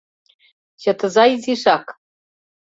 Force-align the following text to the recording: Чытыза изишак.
Чытыза 0.81 1.23
изишак. 1.33 1.85